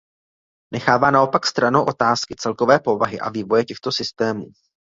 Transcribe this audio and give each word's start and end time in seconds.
Nechává 0.73 1.11
naopak 1.11 1.45
stranou 1.45 1.85
otázky 1.85 2.35
celkové 2.35 2.79
povahy 2.79 3.19
a 3.19 3.29
vývoje 3.29 3.65
těchto 3.65 3.91
systémů. 3.91 4.45